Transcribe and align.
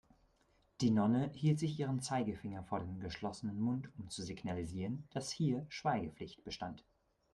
Die 0.81 0.89
Nonne 0.89 1.29
hielt 1.35 1.59
sich 1.59 1.77
ihren 1.77 2.01
Zeigefinger 2.01 2.63
vor 2.63 2.79
den 2.79 2.99
geschlossenen 3.01 3.61
Mund, 3.61 3.87
um 3.99 4.09
zu 4.09 4.23
signalisieren, 4.23 5.07
dass 5.11 5.29
hier 5.29 5.63
Schweigepflicht 5.69 6.43
bestand. 6.43 6.83